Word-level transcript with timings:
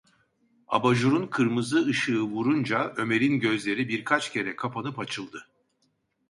Abajurun 0.67 1.27
kırmızı 1.27 1.85
ışığı 1.87 2.21
vurunca 2.21 2.93
Ömer’in 2.97 3.39
gözleri 3.39 3.87
birkaç 3.87 4.31
kere 4.33 4.55
kapanıp 4.55 4.99
açıldı. 4.99 5.47